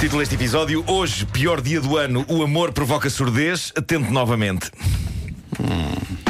Título 0.00 0.20
deste 0.20 0.34
episódio: 0.34 0.84
Hoje, 0.86 1.26
pior 1.26 1.60
dia 1.60 1.80
do 1.80 1.96
ano, 1.96 2.24
o 2.28 2.42
amor 2.42 2.72
provoca 2.72 3.08
surdez. 3.10 3.72
Tente 3.86 4.10
novamente. 4.10 4.70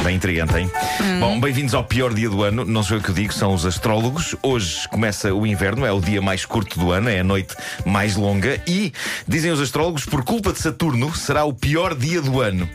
Bem 0.03 0.17
intrigante, 0.17 0.57
hein? 0.57 0.71
Bom, 1.19 1.41
bem-vindos 1.41 1.75
ao 1.75 1.83
pior 1.83 2.15
dia 2.15 2.31
do 2.31 2.43
ano. 2.43 2.65
Não 2.65 2.83
sou 2.83 2.97
eu 2.97 3.03
que 3.03 3.11
o 3.11 3.15
digo, 3.15 3.33
são 3.33 3.53
os 3.53 3.67
astrólogos. 3.67 4.37
Hoje 4.43 4.89
começa 4.89 5.35
o 5.35 5.47
inverno, 5.47 5.85
é 5.85 5.91
o 5.91 6.01
dia 6.01 6.23
mais 6.23 6.45
curto 6.45 6.79
do 6.79 6.93
ano, 6.93 7.09
é 7.09 7.21
a 7.21 7.25
noite 7.25 7.57
mais 7.85 8.15
longa. 8.15 8.63
E, 8.69 8.93
dizem 9.27 9.51
os 9.51 9.61
astrólogos, 9.61 10.05
por 10.05 10.23
culpa 10.25 10.53
de 10.53 10.61
Saturno, 10.61 11.15
será 11.15 11.45
o 11.45 11.53
pior 11.53 11.95
dia 11.95 12.23
do 12.23 12.41
ano. 12.41 12.69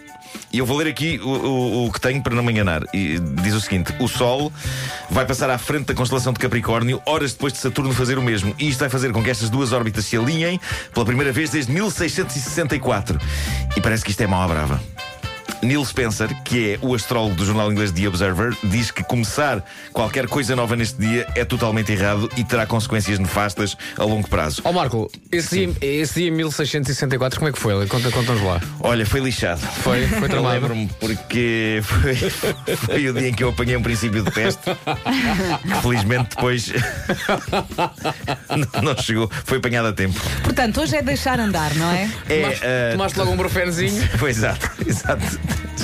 E 0.54 0.58
eu 0.60 0.66
vou 0.66 0.78
ler 0.78 0.88
aqui 0.90 1.20
o, 1.24 1.28
o- 1.30 1.88
o 1.88 1.92
que 1.92 2.00
tenho 2.02 2.22
para 2.22 2.36
não 2.36 2.44
me 2.44 2.52
enganar. 2.52 2.82
E 2.94 3.18
diz 3.42 3.54
o 3.54 3.62
seguinte: 3.62 3.94
o 4.00 4.08
Sol 4.08 4.52
vai 5.10 5.26
passar 5.26 5.50
à 5.50 5.58
frente 5.58 5.86
da 5.86 5.94
constelação 5.94 6.34
de 6.34 6.40
Capricórnio 6.40 7.02
horas 7.06 7.32
depois 7.34 7.54
de 7.54 7.60
Saturno 7.60 7.94
fazer 7.94 8.18
o 8.18 8.22
mesmo. 8.22 8.54
E 8.60 8.68
isto 8.70 8.80
vai 8.80 8.90
fazer 8.90 9.12
com 9.12 9.24
que 9.24 9.30
estas 9.30 9.50
duas 9.50 9.72
órbitas 9.72 10.06
se 10.06 10.18
alinhem 10.18 10.60
pela 10.94 11.06
primeira 11.06 11.32
vez 11.32 11.50
desde 11.50 11.72
1664. 11.72 13.20
E 13.78 13.82
parece 13.82 14.04
que 14.04 14.12
isto 14.12 14.22
é 14.22 14.28
mal 14.28 14.42
à 14.44 14.48
brava. 14.48 14.82
Neil 15.62 15.86
Spencer, 15.86 16.30
que 16.44 16.72
é 16.74 16.80
o 16.82 16.94
astrólogo 16.96 17.36
do 17.36 17.46
jornal 17.46 17.72
inglês 17.72 17.92
The 17.92 18.08
Observer, 18.08 18.56
diz 18.64 18.90
que 18.92 19.04
começar 19.04 19.64
qualquer 19.94 20.28
coisa 20.28 20.56
nova 20.56 20.76
neste 20.76 21.00
dia 21.00 21.28
é 21.36 21.46
totalmente 21.46 21.92
errado 21.92 22.30
e 22.36 22.44
terá 22.44 22.66
consequências 22.66 23.20
nefastas 23.20 23.78
a 23.98 24.04
longo 24.04 24.28
prazo. 24.28 24.62
Ó 24.66 24.72
Marco, 24.72 25.10
esse 25.32 25.68
dia, 25.68 25.76
esse 25.82 26.22
dia 26.22 26.32
1664, 26.32 27.40
como 27.40 27.50
é 27.50 27.52
que 27.52 27.60
foi? 27.60 27.86
Conta- 27.88 28.12
Conta-nos 28.12 28.42
lá. 28.44 28.60
Olha, 28.80 29.06
foi 29.06 29.20
lixado. 29.22 29.60
Foi, 29.62 30.08
foi 30.08 30.28
tramado. 30.28 30.54
lembro-me 30.56 30.88
porque 31.00 31.80
foi, 31.84 32.16
foi 32.78 33.10
o 33.10 33.14
dia 33.14 33.30
em 33.30 33.34
que 33.34 33.44
eu 33.44 33.50
apanhei 33.50 33.76
um 33.78 33.82
princípio 33.84 34.24
de 34.24 34.32
peste. 34.32 34.62
que 34.64 35.82
felizmente 35.82 36.30
depois 36.36 36.72
não- 38.50 38.82
não 38.94 38.98
chegou, 39.02 39.30
foi 39.46 39.60
apanhado 39.60 39.88
a 39.90 39.94
tempo. 39.94 40.20
Portanto, 40.44 40.82
hoje 40.82 40.96
é 40.96 41.02
deixar 41.02 41.40
andar, 41.40 41.74
não 41.76 41.92
é? 41.92 42.10
É, 42.28 42.42
Tomaste, 42.42 42.66
ah, 42.66 42.92
tomaste 42.94 43.20
logo 43.20 43.32
um 43.32 43.38
brofenezinho. 43.38 44.08
Foi 44.18 44.30
exato, 44.32 44.70
exato. 44.86 45.40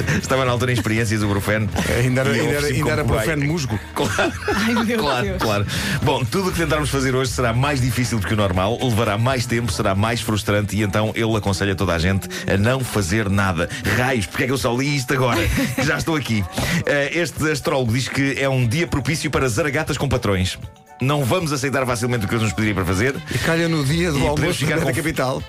Estava 0.21 0.45
na 0.45 0.51
altura 0.51 0.71
em 0.71 0.73
experiências 0.75 1.19
do 1.21 1.27
Brufeno. 1.27 1.69
Ainda 1.99 2.21
era, 2.21 2.29
eu 2.29 2.43
ainda 2.43 2.53
era, 2.57 2.67
ainda 2.67 2.91
era 2.91 3.03
cobaia. 3.03 3.37
musgo. 3.37 3.79
Claro. 3.93 4.31
Ai, 4.47 4.73
meu 4.85 4.97
Claro, 4.99 5.25
Deus. 5.25 5.41
claro. 5.41 5.65
Bom, 6.03 6.23
tudo 6.23 6.49
o 6.49 6.51
que 6.51 6.57
tentarmos 6.59 6.89
fazer 6.89 7.15
hoje 7.15 7.31
será 7.31 7.53
mais 7.53 7.81
difícil 7.81 8.19
do 8.19 8.27
que 8.27 8.33
o 8.33 8.37
normal, 8.37 8.77
levará 8.81 9.17
mais 9.17 9.45
tempo, 9.45 9.71
será 9.71 9.95
mais 9.95 10.21
frustrante 10.21 10.75
e 10.75 10.83
então 10.83 11.11
ele 11.15 11.35
aconselha 11.35 11.75
toda 11.75 11.93
a 11.93 11.99
gente 11.99 12.27
a 12.51 12.57
não 12.57 12.79
fazer 12.81 13.29
nada. 13.29 13.69
Raios, 13.97 14.25
porque 14.25 14.43
é 14.43 14.45
que 14.47 14.51
eu 14.53 14.57
só 14.57 14.75
li 14.75 14.95
isto 14.95 15.13
agora? 15.13 15.39
Já 15.83 15.97
estou 15.97 16.15
aqui. 16.15 16.43
Eh, 16.85 17.11
Este 17.19 17.49
astrólogo 17.51 17.91
diz 17.93 18.07
que 18.07 18.35
é 18.39 18.47
um 18.47 18.67
dia 18.67 18.85
propício 18.87 19.29
para 19.31 19.47
zaragatas 19.49 19.97
com 19.97 20.07
patrões. 20.07 20.57
Não 21.01 21.23
vamos 21.23 21.51
aceitar 21.53 21.85
facilmente 21.85 22.25
o 22.25 22.27
que 22.27 22.33
eles 22.33 22.43
nos 22.43 22.53
pediriam 22.53 22.75
para 22.75 22.85
fazer. 22.85 23.15
E 23.33 23.37
calha 23.39 23.67
no 23.69 23.83
dia 23.85 24.11
do 24.11 24.17
E 24.17 24.21
podemos 24.21 24.39
almoço 24.41 24.59
ficar 24.59 24.75
da 24.79 24.81
com- 24.85 24.93
capital. 24.93 25.43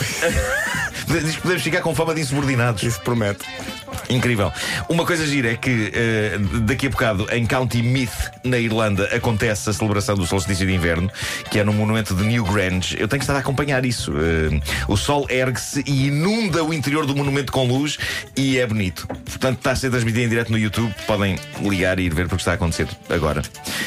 Diz 1.08 1.36
que 1.36 1.42
podemos 1.42 1.62
ficar 1.62 1.80
com 1.80 1.94
fama 1.94 2.14
de 2.14 2.20
insubordinados. 2.20 2.82
Isso 2.82 3.00
promete. 3.00 3.40
Incrível. 4.10 4.52
Uma 4.88 5.06
coisa 5.06 5.26
gira 5.26 5.52
é 5.52 5.56
que 5.56 5.90
eh, 5.94 6.38
daqui 6.62 6.86
a 6.86 6.90
bocado 6.90 7.26
em 7.32 7.46
County 7.46 7.82
Meath, 7.82 8.30
na 8.44 8.58
Irlanda, 8.58 9.04
acontece 9.14 9.70
a 9.70 9.72
celebração 9.72 10.14
do 10.14 10.26
solstício 10.26 10.66
de 10.66 10.74
inverno, 10.74 11.10
que 11.50 11.58
é 11.58 11.64
no 11.64 11.72
monumento 11.72 12.14
de 12.14 12.24
Newgrange. 12.24 12.94
Eu 12.98 13.08
tenho 13.08 13.20
que 13.20 13.24
estar 13.24 13.36
a 13.36 13.38
acompanhar 13.38 13.84
isso. 13.84 14.12
Eh, 14.12 14.60
o 14.86 14.96
sol 14.96 15.26
ergue-se 15.30 15.82
e 15.86 16.08
inunda 16.08 16.62
o 16.62 16.72
interior 16.72 17.06
do 17.06 17.16
monumento 17.16 17.52
com 17.52 17.66
luz 17.66 17.98
e 18.36 18.58
é 18.58 18.66
bonito. 18.66 19.06
Portanto, 19.06 19.58
está 19.58 19.72
a 19.72 19.76
ser 19.76 19.90
transmitido 19.90 20.24
em 20.24 20.28
direto 20.28 20.52
no 20.52 20.58
YouTube. 20.58 20.94
Podem 21.06 21.38
ligar 21.62 21.98
e 21.98 22.02
ir 22.04 22.14
ver 22.14 22.28
porque 22.28 22.42
está 22.42 22.52
a 22.52 22.54
acontecer 22.54 22.86
agora. 23.08 23.42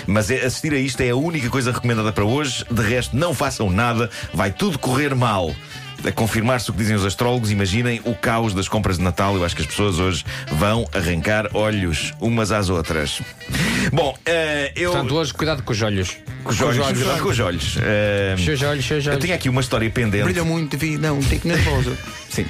Mas 0.08 0.32
é- 0.32 0.46
assistir 0.46 0.74
a 0.74 0.78
isto 0.80 1.02
é 1.02 1.10
a 1.10 1.16
única 1.16 1.50
coisa 1.50 1.72
recomendada 1.72 2.12
para 2.12 2.26
hoje. 2.26 2.66
De 2.70 2.82
resto, 2.82 3.16
não 3.16 3.34
façam 3.34 3.70
nada. 3.70 4.10
Vai 4.34 4.52
tudo 4.52 4.80
correr 4.80 5.16
mal 5.16 5.54
a 6.06 6.12
confirmar-se 6.12 6.70
o 6.70 6.74
que 6.74 6.80
dizem 6.80 6.96
os 6.96 7.06
astrólogos, 7.06 7.52
imaginem 7.52 8.02
o 8.06 8.14
caos 8.16 8.54
das 8.54 8.68
compras 8.68 8.98
de 8.98 9.04
Natal. 9.04 9.36
Eu 9.36 9.46
acho 9.46 9.56
que 9.56 9.62
as 9.62 9.68
pessoas 9.68 10.00
hoje 10.00 10.26
vão 10.52 10.88
arrancar 10.94 11.50
olhos 11.54 12.14
umas 12.20 12.52
às 12.52 12.70
outras. 12.70 13.22
Bom, 13.92 14.18
eh, 14.26 14.72
eu. 14.76 14.92
Portanto, 14.92 15.16
hoje, 15.16 15.34
cuidado 15.34 15.64
com 15.64 15.72
os 15.74 15.82
olhos. 15.82 16.18
com 16.44 16.52
os 16.52 16.62
olhos. 16.62 16.78
cuidado 16.98 17.22
Com 17.22 17.30
os 17.30 17.40
olhos. 17.40 17.78
Eh, 17.82 18.36
Seus 18.38 18.62
olhos, 18.62 18.86
seus 18.86 19.06
eu 19.06 19.12
olhos. 19.14 19.24
tinha 19.24 19.36
aqui 19.36 19.50
uma 19.50 19.62
história 19.62 19.90
pendente. 19.90 20.24
Brilha 20.24 20.44
muito, 20.44 20.78
vi, 20.78 20.98
não, 20.98 21.22
fico 21.22 21.48
nervoso. 21.48 21.96
Sim. 22.32 22.46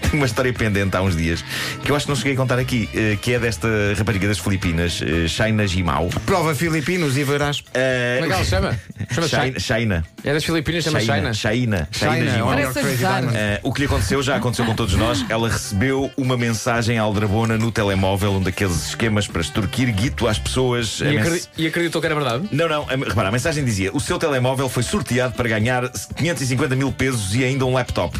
Tenho 0.00 0.14
uma 0.14 0.24
história 0.24 0.50
pendente 0.54 0.96
há 0.96 1.02
uns 1.02 1.14
dias 1.14 1.44
que 1.84 1.90
eu 1.90 1.94
acho 1.96 2.06
que 2.06 2.10
não 2.12 2.16
cheguei 2.16 2.32
a 2.32 2.36
contar 2.36 2.58
aqui, 2.58 2.88
eh, 2.94 3.18
que 3.20 3.34
é 3.34 3.38
desta 3.38 3.68
rapariga 3.98 4.26
das 4.26 4.38
Filipinas, 4.38 5.02
eh, 5.02 5.28
Shaina 5.28 5.66
Jimau. 5.66 6.08
Prova 6.24 6.54
filipinos 6.54 7.14
e 7.18 7.24
verás. 7.24 7.62
Eh, 7.74 8.20
Como 8.20 8.24
é 8.24 8.28
que 8.28 8.34
ela 8.34 8.44
se 8.44 8.50
chama? 8.50 8.80
Chama 9.10 9.28
Shaina. 9.28 9.60
Shaina. 9.60 10.04
É 10.24 10.32
das 10.32 10.44
Filipinas, 10.44 10.84
chama 10.84 11.00
China. 11.00 11.34
Shaina. 11.34 11.88
China, 11.92 12.14
Jimau. 12.30 12.48
olha 12.48 12.70
o 12.70 12.72
Parece 12.72 12.80
Crazy 12.80 12.94
ajudar. 12.94 13.20
Diamond. 13.20 13.36
Eh, 13.36 13.60
o 13.62 13.72
que 13.74 13.80
lhe 13.80 13.86
aconteceu 13.86 14.22
já 14.22 14.36
aconteceu 14.36 14.64
com 14.64 14.74
todos 14.74 14.94
nós. 14.94 15.22
Ela 15.28 15.50
recebeu 15.50 16.10
uma 16.16 16.36
mensagem 16.38 16.96
aldrabona 16.96 17.58
no 17.58 17.70
telemóvel, 17.70 18.32
um 18.32 18.42
daqueles 18.42 18.88
esquemas 18.88 19.26
para 19.26 19.42
extorquir 19.42 19.92
guito 19.92 20.26
às 20.26 20.38
pessoas. 20.38 20.67
A 20.74 21.06
E, 21.06 21.14
mens- 21.14 21.26
acredi- 21.26 21.48
e 21.58 21.66
acreditou 21.66 22.00
que 22.00 22.06
era 22.06 22.14
verdade? 22.14 22.48
Não, 22.52 22.68
não, 22.68 22.82
a- 22.88 22.94
repara, 23.08 23.28
a 23.28 23.32
mensagem 23.32 23.64
dizia: 23.64 23.90
o 23.94 24.00
seu 24.00 24.18
telemóvel 24.18 24.68
foi 24.68 24.82
sorteado 24.82 25.34
para 25.34 25.48
ganhar 25.48 25.88
550 26.16 26.74
mil 26.76 26.92
pesos 26.92 27.34
e 27.34 27.44
ainda 27.44 27.64
um 27.64 27.72
laptop. 27.74 28.18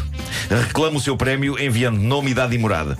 Reclama 0.49 0.97
o 0.97 1.01
seu 1.01 1.15
prémio 1.17 1.59
enviando 1.61 1.97
nome, 1.99 2.31
idade 2.31 2.55
e 2.55 2.57
morada. 2.57 2.97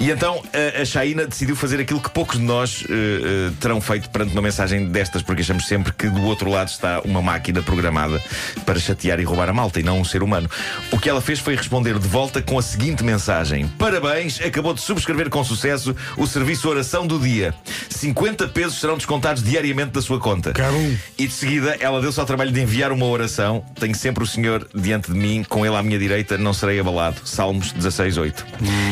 E 0.00 0.10
então 0.10 0.42
a, 0.54 0.80
a 0.80 0.84
Shaina 0.86 1.26
decidiu 1.26 1.54
fazer 1.54 1.78
aquilo 1.78 2.00
que 2.00 2.08
poucos 2.08 2.38
de 2.38 2.42
nós 2.42 2.84
eh, 2.88 2.92
eh, 2.92 3.52
terão 3.60 3.82
feito 3.82 4.08
perante 4.08 4.32
uma 4.32 4.40
mensagem 4.40 4.86
destas, 4.86 5.20
porque 5.20 5.42
achamos 5.42 5.66
sempre 5.66 5.92
que 5.92 6.08
do 6.08 6.22
outro 6.22 6.48
lado 6.48 6.68
está 6.68 7.02
uma 7.04 7.20
máquina 7.20 7.62
programada 7.62 8.18
para 8.64 8.80
chatear 8.80 9.20
e 9.20 9.24
roubar 9.24 9.50
a 9.50 9.52
malta 9.52 9.78
e 9.78 9.82
não 9.82 10.00
um 10.00 10.04
ser 10.04 10.22
humano. 10.22 10.48
O 10.90 10.98
que 10.98 11.06
ela 11.06 11.20
fez 11.20 11.38
foi 11.38 11.54
responder 11.54 11.98
de 11.98 12.08
volta 12.08 12.40
com 12.40 12.58
a 12.58 12.62
seguinte 12.62 13.04
mensagem: 13.04 13.68
Parabéns, 13.78 14.40
acabou 14.40 14.72
de 14.72 14.80
subscrever 14.80 15.28
com 15.28 15.44
sucesso 15.44 15.94
o 16.16 16.26
serviço 16.26 16.66
Oração 16.70 17.06
do 17.06 17.18
Dia. 17.18 17.54
50 17.90 18.48
pesos 18.48 18.80
serão 18.80 18.96
descontados 18.96 19.42
diariamente 19.42 19.90
da 19.90 20.00
sua 20.00 20.18
conta. 20.18 20.52
Cabum. 20.52 20.96
E 21.18 21.26
de 21.26 21.32
seguida 21.34 21.76
ela 21.78 22.00
deu-se 22.00 22.18
ao 22.18 22.24
trabalho 22.24 22.50
de 22.50 22.60
enviar 22.62 22.90
uma 22.90 23.04
oração. 23.04 23.62
Tenho 23.78 23.94
sempre 23.94 24.24
o 24.24 24.26
Senhor 24.26 24.66
diante 24.74 25.12
de 25.12 25.18
mim, 25.18 25.44
com 25.46 25.66
ele 25.66 25.76
à 25.76 25.82
minha 25.82 25.98
direita, 25.98 26.38
não 26.38 26.54
serei 26.54 26.80
abalado. 26.80 27.20
Salmos 27.22 27.74
16:8. 27.74 28.46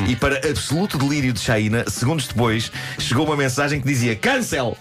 E 0.06 0.14
para 0.14 0.36
absoluto 0.46 0.97
delírio 0.98 1.32
de 1.32 1.40
Shaina, 1.40 1.88
segundos 1.88 2.26
depois, 2.26 2.70
chegou 2.98 3.24
uma 3.24 3.36
mensagem 3.36 3.80
que 3.80 3.86
dizia 3.86 4.16
Cancel! 4.16 4.76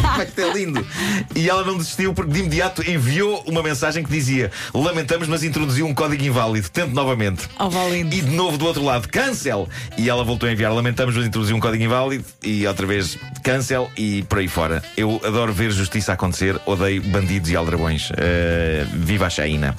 Vai 0.00 0.26
que 0.26 0.40
é 0.40 0.52
lindo! 0.52 0.86
E 1.34 1.48
ela 1.48 1.64
não 1.64 1.76
desistiu 1.76 2.14
porque 2.14 2.32
de 2.32 2.40
imediato 2.40 2.88
enviou 2.88 3.42
uma 3.46 3.62
mensagem 3.62 4.04
que 4.04 4.10
dizia 4.10 4.50
Lamentamos, 4.72 5.28
mas 5.28 5.42
introduziu 5.42 5.86
um 5.86 5.94
código 5.94 6.22
inválido. 6.22 6.68
Tente 6.68 6.92
novamente. 6.92 7.48
Oh. 7.58 7.94
E 7.94 8.04
de 8.04 8.30
novo 8.30 8.58
do 8.58 8.66
outro 8.66 8.84
lado, 8.84 9.08
cancel! 9.08 9.68
E 9.96 10.08
ela 10.08 10.24
voltou 10.24 10.48
a 10.48 10.52
enviar, 10.52 10.72
lamentamos, 10.72 11.16
mas 11.16 11.26
introduziu 11.26 11.56
um 11.56 11.60
código 11.60 11.82
inválido 11.82 12.24
e 12.42 12.66
outra 12.66 12.86
vez 12.86 13.18
cancel 13.42 13.90
e 13.96 14.22
por 14.24 14.38
aí 14.38 14.48
fora. 14.48 14.82
Eu 14.96 15.20
adoro 15.24 15.52
ver 15.52 15.70
justiça 15.70 16.12
acontecer, 16.12 16.60
odeio 16.66 17.02
bandidos 17.02 17.50
e 17.50 17.56
aldrabões. 17.56 18.10
Eh, 18.16 18.86
viva 18.92 19.26
a 19.26 19.30
Chaina. 19.30 19.74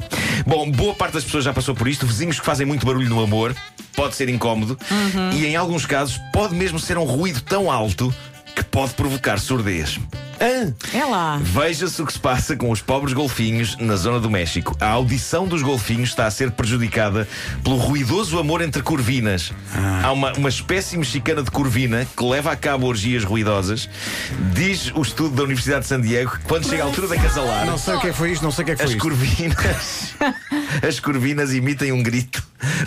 Bom, 0.45 0.69
boa 0.69 0.93
parte 0.93 1.13
das 1.13 1.23
pessoas 1.23 1.43
já 1.43 1.53
passou 1.53 1.75
por 1.75 1.87
isto. 1.87 2.05
Vizinhos 2.05 2.39
que 2.39 2.45
fazem 2.45 2.65
muito 2.65 2.85
barulho 2.85 3.09
no 3.09 3.21
amor, 3.23 3.55
pode 3.95 4.15
ser 4.15 4.29
incómodo 4.29 4.77
e 5.33 5.45
em 5.45 5.55
alguns 5.55 5.85
casos 5.85 6.19
pode 6.33 6.53
mesmo 6.55 6.79
ser 6.79 6.97
um 6.97 7.03
ruído 7.03 7.41
tão 7.41 7.71
alto 7.71 8.13
que 8.55 8.63
pode 8.63 8.93
provocar 8.93 9.37
surdez. 9.37 9.99
Ah, 10.39 10.71
É 10.93 11.03
lá. 11.05 11.39
Veja-se 11.41 12.01
o 12.01 12.05
que 12.05 12.13
se 12.13 12.19
passa 12.19 12.55
com 12.55 12.69
os 12.71 12.81
pobres 12.81 13.13
golfinhos 13.13 13.77
na 13.77 13.95
zona 13.97 14.17
do 14.19 14.29
México. 14.29 14.75
A 14.79 14.87
audição 14.87 15.45
dos 15.45 15.61
golfinhos 15.61 16.09
está 16.09 16.25
a 16.25 16.31
ser 16.31 16.51
prejudicada 16.51 17.27
pelo 17.63 17.75
ruidoso 17.77 18.39
amor 18.39 18.61
entre 18.61 18.81
corvinas. 18.81 19.51
Há 20.03 20.09
uma, 20.13 20.31
uma 20.33 20.47
espécie 20.49 20.97
mexicana 20.97 21.43
de 21.43 21.51
corvina 21.51 22.05
que 22.15 22.23
leva 22.23 22.51
a 22.51 22.55
cabo 22.55 22.87
orgias 22.87 23.23
ruidosas. 23.25 23.89
Diz 24.53 24.89
o 24.95 25.01
estudo 25.01 25.35
da 25.35 25.43
Universidade 25.43 25.81
de 25.81 25.87
San 25.87 25.99
Diego 26.01 26.31
que 26.31 26.39
quando 26.45 26.65
chega 26.69 26.83
a 26.83 26.85
altura 26.85 27.07
de 27.07 27.13
acasalar, 27.15 27.65
Não 27.65 27.77
sei 27.77 27.95
o 27.95 27.99
que 27.99 28.07
é 28.07 28.11
que 28.11 28.17
foi 28.17 28.31
isto, 28.31 28.43
não 28.43 28.51
sei 28.51 28.63
o 28.63 28.65
que 28.65 28.71
é 28.71 28.75
que 28.75 28.83
foi 28.83 28.85
as 28.85 28.91
isto. 28.91 29.01
corvinas, 29.01 30.15
as 30.87 30.99
corvinas 30.99 31.53
emitem 31.53 31.91
um 31.91 32.01
grito 32.03 32.41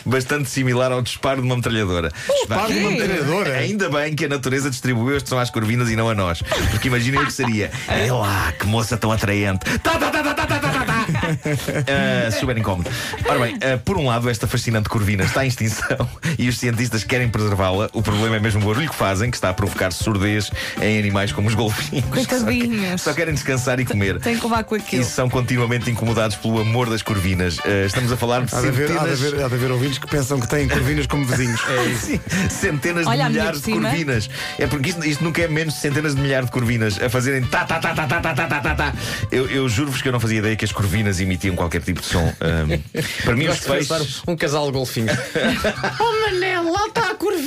bastante 0.04 0.48
similar 0.48 0.92
ao 0.92 1.02
disparo 1.02 1.40
de 1.40 1.46
uma 1.46 1.56
metralhadora. 1.56 2.12
Oh, 2.28 2.32
disparo 2.32 2.72
de 2.72 2.78
uma 2.78 2.90
metralhadora? 2.90 3.58
Ainda 3.58 3.88
bem 3.88 4.14
que 4.14 4.24
a 4.24 4.28
natureza 4.28 4.70
distribuiu 4.70 5.16
este 5.16 5.28
som 5.28 5.38
às 5.38 5.50
corvinas 5.50 5.90
e 5.90 5.96
não 5.96 6.08
a 6.08 6.14
nós. 6.14 6.42
Porque 6.70 6.88
imaginem 6.88 7.20
o 7.20 7.26
que 7.26 7.32
seria. 7.32 7.70
É. 7.88 8.06
é 8.06 8.12
lá, 8.12 8.52
que 8.52 8.66
moça 8.66 8.96
tão 8.96 9.10
atraente. 9.10 9.64
Tá, 9.78 9.98
tá, 9.98 10.10
tá, 10.10 10.22
tá, 10.22 10.34
tá, 10.34 10.46
tá, 10.46 10.58
tá, 10.58 10.84
tá. 10.84 10.88
Uh, 11.08 12.32
super 12.38 12.56
incómodo. 12.56 12.90
Ora 13.26 13.38
bem, 13.38 13.54
uh, 13.54 13.78
por 13.84 13.96
um 13.96 14.06
lado, 14.06 14.28
esta 14.28 14.46
fascinante 14.46 14.88
corvina 14.88 15.24
está 15.24 15.44
em 15.44 15.48
extinção 15.48 16.08
e 16.38 16.48
os 16.48 16.58
cientistas 16.58 17.04
querem 17.04 17.28
preservá-la. 17.28 17.88
O 17.92 18.02
problema 18.02 18.36
é 18.36 18.40
mesmo 18.40 18.62
o 18.62 18.66
barulho 18.66 18.88
que 18.88 18.94
fazem, 18.94 19.30
que 19.30 19.36
está 19.36 19.50
a 19.50 19.54
provocar 19.54 19.92
surdez 19.92 20.50
em 20.80 20.98
animais 20.98 21.32
como 21.32 21.48
os 21.48 21.54
golfinhos. 21.54 22.06
Coitadinhos. 22.06 23.00
Só, 23.00 23.10
só 23.10 23.16
querem 23.16 23.34
descansar 23.34 23.80
e 23.80 23.84
comer. 23.84 24.20
Tem 24.20 24.36
que 24.36 24.44
levar 24.44 24.64
com 24.64 24.74
aquilo. 24.74 25.02
E 25.02 25.04
são 25.04 25.28
continuamente 25.28 25.90
incomodados 25.90 26.36
pelo 26.36 26.60
amor 26.60 26.90
das 26.90 27.02
corvinas. 27.02 27.58
Uh, 27.58 27.86
estamos 27.86 28.12
a 28.12 28.16
falar 28.16 28.44
de 28.44 28.50
centenas... 28.50 28.68
há 28.68 28.70
de 28.70 28.84
haver, 28.84 28.98
há 28.98 29.04
de 29.04 29.12
haver, 29.12 29.44
há 29.44 29.48
de 29.48 29.54
haver 29.54 29.67
haver 29.68 29.72
ouvintes 29.72 29.98
que 29.98 30.06
pensam 30.06 30.40
que 30.40 30.48
têm 30.48 30.68
corvinas 30.68 31.06
como 31.06 31.24
vizinhos. 31.26 31.60
Sim, 32.00 32.20
centenas 32.48 33.06
Olha 33.06 33.26
a 33.26 33.28
de 33.28 33.34
minha 33.34 33.42
milhares 33.42 33.60
por 33.60 33.66
de 33.66 33.72
cima. 33.74 33.88
corvinas. 33.88 34.30
É 34.58 34.66
porque 34.66 34.88
isto, 34.90 35.04
isto 35.06 35.24
nunca 35.24 35.42
é 35.42 35.48
menos 35.48 35.74
de 35.74 35.80
centenas 35.80 36.14
de 36.14 36.20
milhares 36.20 36.46
de 36.46 36.52
corvinas 36.52 37.00
a 37.00 37.08
fazerem 37.10 37.44
tá, 37.44 37.64
tá, 37.64 37.78
tá, 37.78 37.94
tá, 37.94 38.06
tá, 38.06 38.20
tá, 38.20 38.34
tá, 38.34 38.46
tá, 38.46 38.60
tá, 38.60 38.74
tá. 38.74 38.94
Eu, 39.30 39.48
eu 39.48 39.68
juro-vos 39.68 40.00
que 40.02 40.08
eu 40.08 40.12
não 40.12 40.20
fazia 40.20 40.38
ideia 40.38 40.56
que 40.56 40.64
as 40.64 40.72
corvinas 40.72 41.20
emitiam 41.20 41.54
qualquer 41.54 41.82
tipo 41.82 42.00
de 42.00 42.06
som. 42.06 42.32
Ahm, 42.40 42.80
para 43.24 43.36
mim, 43.36 43.46
os 43.46 43.58
Gosto 43.58 43.72
de 43.72 43.78
pensar 43.78 43.98
peixes. 43.98 44.22
um 44.26 44.36
casal 44.36 44.66
de 44.66 44.72
golfinhos. 44.72 45.12
oh 46.00 46.30
Manel, 46.30 46.47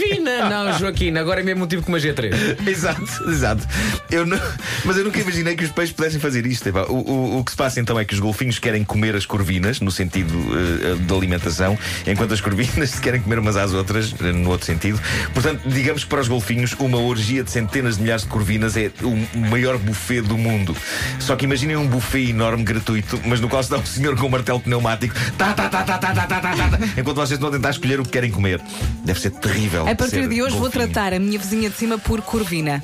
lá 0.02 0.16
está 0.16 0.24
a 0.26 0.50
Corvina! 0.50 0.50
Não, 0.50 0.80
Joaquim, 0.80 1.18
agora 1.18 1.42
é 1.42 1.44
mesmo 1.44 1.64
um 1.64 1.68
tipo 1.68 1.84
com 1.84 1.92
uma 1.92 2.00
G3. 2.00 2.32
Exato, 2.68 3.30
exato. 3.30 3.68
Eu 4.10 4.26
não- 4.26 4.40
mas 4.86 4.98
eu 4.98 5.04
nunca 5.04 5.20
imaginei 5.20 5.56
que 5.56 5.64
os 5.64 5.72
peixes 5.72 5.94
pudessem 5.96 6.20
fazer 6.20 6.46
isto. 6.46 6.70
O, 6.90 6.94
o- 6.94 7.40
o 7.40 7.44
que 7.44 7.52
se 7.52 7.58
passa 7.58 7.80
então 7.80 8.00
é 8.00 8.06
que 8.06 8.14
os 8.14 8.20
golfinhos 8.20 8.60
querem 8.60 8.84
comer 8.84 9.16
as 9.16 9.26
corvinas, 9.26 9.80
no 9.80 9.92
sentido 9.92 10.32
eh, 10.34 10.96
de 10.96 11.14
alimentação, 11.14 11.78
enquanto 12.08 12.34
as 12.34 12.42
corvinas 12.42 12.90
se 12.92 13.02
querem 13.02 13.22
comer 13.22 13.40
umas 13.40 13.56
às 13.58 13.74
outras, 13.74 14.14
eh, 14.22 14.32
no 14.32 14.50
outro 14.50 14.66
sentido. 14.66 15.00
Portanto, 15.34 15.62
digamos 15.68 16.04
que 16.04 16.10
para 16.10 16.22
os 16.22 16.28
golfinhos, 16.28 16.74
uma 16.80 16.98
orgia 17.00 17.44
de 17.44 17.52
centenas 17.52 17.96
de 17.98 18.04
milhares 18.04 18.24
de 18.24 18.30
corvinas 18.30 18.76
é 18.78 18.92
o 19.04 19.40
maior 19.50 19.78
buffet 19.78 20.22
do 20.22 20.38
mundo. 20.38 20.76
Só 21.20 21.36
que 21.36 21.46
imaginem 21.46 21.76
um 21.78 21.88
buffet 21.88 22.30
enorme, 22.30 22.64
gratuito, 22.64 23.20
mas 23.26 23.40
no 23.40 23.50
qual 23.50 23.64
se 23.64 23.70
dá 23.70 23.78
um 23.78 23.86
senhor 23.86 24.16
com 24.18 24.28
um 24.28 24.30
martelo 24.30 24.60
pneumático, 24.60 25.14
tá, 25.38 25.54
tá, 25.54 25.70
tá, 25.70 25.84
tá, 25.84 25.98
tá, 25.98 26.14
tá, 26.14 26.28
tá, 26.28 26.40
tá, 26.40 26.56
tá, 26.70 26.80
enquanto 26.98 27.16
vocês 27.18 27.32
estão 27.32 27.50
a 27.50 27.52
tentar 27.52 27.70
escolher 27.72 28.00
o 28.00 28.04
que 28.04 28.10
querem 28.12 28.32
comer. 28.32 28.62
Deve 29.04 29.20
ser 29.20 29.32
terrível. 29.32 29.88
A 29.92 29.96
partir 29.96 30.28
de 30.28 30.42
hoje 30.42 30.56
vou 30.56 30.70
golfinho. 30.70 30.88
tratar 30.88 31.14
a 31.14 31.20
minha 31.20 31.38
vizinha 31.38 31.70
de 31.70 31.76
cima 31.76 31.98
por 31.98 32.22
Corvina. 32.22 32.82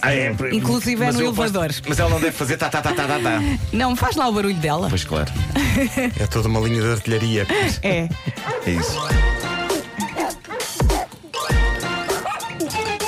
Ah, 0.00 0.14
é, 0.14 0.32
Inclusive 0.52 1.02
é 1.02 1.06
mas 1.06 1.16
no 1.16 1.22
eu 1.22 1.26
elevador. 1.28 1.70
Mas 1.88 1.98
ela 1.98 2.10
não 2.10 2.20
deve 2.20 2.32
fazer 2.32 2.56
tá, 2.56 2.68
tá, 2.68 2.80
tá, 2.80 2.92
tá, 2.92 3.06
tá, 3.06 3.18
tá. 3.18 3.40
Não, 3.72 3.96
faz 3.96 4.14
lá 4.14 4.28
o 4.28 4.32
barulho 4.32 4.54
dela. 4.54 4.88
Pois 4.88 5.02
claro, 5.04 5.32
É 6.20 6.26
toda 6.26 6.46
uma 6.46 6.60
linha 6.60 6.80
de 6.80 6.88
artilharia. 6.88 7.46
É. 7.82 8.08
é 8.66 8.70
isso. 8.70 8.96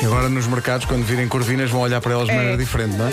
E 0.03 0.07
agora 0.07 0.29
nos 0.29 0.47
mercados, 0.47 0.87
quando 0.87 1.05
virem 1.05 1.29
corvinas, 1.29 1.71
vão 1.71 1.83
olhar 1.83 2.01
para 2.01 2.13
elas 2.13 2.27
de 2.27 2.35
maneira 2.35 2.57
diferente, 2.57 2.97
não 2.97 3.07
é? 3.07 3.13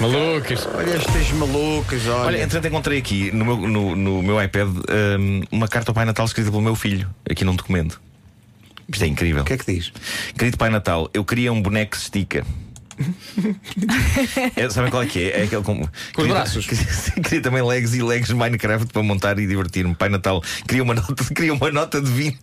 Malucas. 0.00 0.68
Olha 0.74 0.94
estas 0.94 1.30
malucas, 1.32 2.06
olha. 2.06 2.26
Olha, 2.26 2.36
entretanto 2.38 2.66
encontrei 2.66 2.98
aqui 2.98 3.30
no 3.30 3.44
meu, 3.44 3.56
no, 3.56 3.96
no 3.96 4.22
meu 4.22 4.42
iPad 4.42 4.68
hum, 4.68 5.42
uma 5.50 5.68
carta 5.68 5.92
ao 5.92 5.94
Pai 5.94 6.04
Natal 6.04 6.26
escrita 6.26 6.50
pelo 6.50 6.62
meu 6.62 6.74
filho, 6.74 7.08
aqui 7.30 7.44
num 7.44 7.54
documento. 7.54 8.00
Isto 8.90 9.04
é 9.04 9.06
incrível. 9.06 9.42
O 9.42 9.44
que 9.44 9.52
é 9.52 9.58
que 9.58 9.72
diz? 9.72 9.92
Querido 10.36 10.56
Pai 10.56 10.70
Natal, 10.70 11.08
eu 11.14 11.24
queria 11.24 11.52
um 11.52 11.62
boneco 11.62 11.92
que 11.92 11.98
se 11.98 12.04
estica. 12.04 12.44
É, 14.56 14.68
sabem 14.68 14.90
qual 14.90 15.02
é 15.02 15.06
que 15.06 15.18
é? 15.18 15.40
É 15.40 15.44
aquele 15.44 15.62
com, 15.62 15.86
Com 16.14 16.22
os 16.22 16.28
braços. 16.28 16.66
Queria, 16.66 16.84
queria 17.22 17.40
também 17.40 17.62
legs 17.62 17.94
e 17.94 18.02
legs 18.02 18.30
Minecraft 18.30 18.92
para 18.92 19.02
montar 19.02 19.38
e 19.38 19.46
divertir-me. 19.46 19.94
Pai 19.94 20.08
Natal, 20.08 20.42
queria 20.66 20.82
uma 20.82 20.94
nota, 20.94 21.24
queria 21.34 21.54
uma 21.54 21.70
nota 21.70 22.00
de 22.00 22.10
20. 22.10 22.38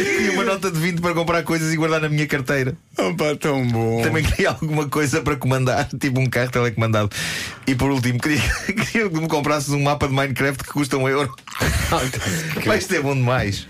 queria 0.00 0.32
uma 0.32 0.44
nota 0.44 0.70
de 0.70 0.78
20 0.78 1.00
para 1.00 1.14
comprar 1.14 1.42
coisas 1.42 1.72
e 1.72 1.76
guardar 1.76 2.00
na 2.00 2.08
minha 2.08 2.26
carteira. 2.26 2.76
Opa, 2.98 3.36
tão 3.36 3.66
bom. 3.68 4.02
Também 4.02 4.22
queria 4.22 4.50
alguma 4.50 4.88
coisa 4.88 5.20
para 5.22 5.36
comandar, 5.36 5.88
tipo 5.98 6.20
um 6.20 6.26
carro 6.26 6.50
telecomandado. 6.50 7.10
E 7.66 7.74
por 7.74 7.90
último, 7.90 8.18
queria, 8.18 8.42
queria 8.66 9.08
que 9.08 9.20
me 9.20 9.28
comprasses 9.28 9.70
um 9.70 9.82
mapa 9.82 10.06
de 10.06 10.14
Minecraft 10.14 10.62
que 10.64 10.70
custa 10.70 10.96
um 10.96 11.08
euro. 11.08 11.34
Vai, 12.64 12.78
isto 12.78 12.94
é 12.94 13.00
bom 13.00 13.14
demais. 13.14 13.66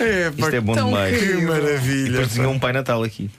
É, 0.00 0.28
Isto 0.36 0.54
é 0.56 0.60
bom 0.60 0.74
tão 0.74 0.86
demais. 0.88 1.18
Que 1.18 1.24
E 1.24 1.42
maravilha. 1.42 2.10
depois 2.10 2.28
pá. 2.28 2.34
tinha 2.34 2.48
um 2.48 2.58
Pai 2.58 2.72
Natal 2.72 3.02
aqui. 3.02 3.30